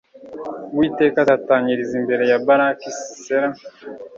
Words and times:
uwiteka 0.73 1.17
atatanyiriza 1.21 1.93
imbere 2.01 2.23
ya 2.31 2.37
baraki 2.45 2.89
sisera 2.99 3.47